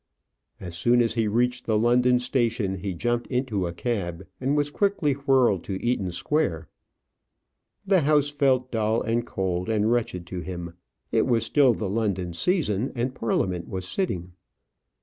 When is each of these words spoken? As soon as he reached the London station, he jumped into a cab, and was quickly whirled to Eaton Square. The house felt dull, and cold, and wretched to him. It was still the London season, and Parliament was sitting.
As 0.59 0.75
soon 0.75 0.99
as 0.99 1.13
he 1.13 1.27
reached 1.27 1.67
the 1.67 1.77
London 1.77 2.17
station, 2.17 2.79
he 2.79 2.95
jumped 2.95 3.27
into 3.27 3.67
a 3.67 3.71
cab, 3.71 4.25
and 4.39 4.57
was 4.57 4.71
quickly 4.71 5.13
whirled 5.13 5.63
to 5.65 5.79
Eaton 5.79 6.09
Square. 6.11 6.67
The 7.85 8.01
house 8.01 8.31
felt 8.31 8.71
dull, 8.71 9.03
and 9.03 9.27
cold, 9.27 9.69
and 9.69 9.91
wretched 9.91 10.25
to 10.25 10.39
him. 10.39 10.73
It 11.11 11.27
was 11.27 11.45
still 11.45 11.75
the 11.75 11.87
London 11.87 12.33
season, 12.33 12.91
and 12.95 13.13
Parliament 13.13 13.69
was 13.69 13.87
sitting. 13.87 14.31